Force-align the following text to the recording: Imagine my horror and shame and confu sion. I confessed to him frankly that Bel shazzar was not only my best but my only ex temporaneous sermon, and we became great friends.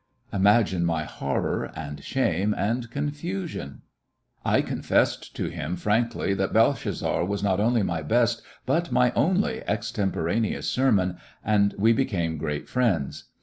Imagine 0.33 0.83
my 0.83 1.03
horror 1.03 1.71
and 1.75 2.03
shame 2.03 2.55
and 2.57 2.89
confu 2.89 3.45
sion. 3.45 3.83
I 4.43 4.63
confessed 4.63 5.35
to 5.35 5.45
him 5.49 5.75
frankly 5.75 6.33
that 6.33 6.51
Bel 6.53 6.73
shazzar 6.73 7.23
was 7.27 7.43
not 7.43 7.59
only 7.59 7.83
my 7.83 8.01
best 8.01 8.41
but 8.65 8.91
my 8.91 9.11
only 9.11 9.61
ex 9.67 9.91
temporaneous 9.91 10.65
sermon, 10.67 11.17
and 11.45 11.75
we 11.77 11.93
became 11.93 12.37
great 12.39 12.67
friends. 12.67 13.25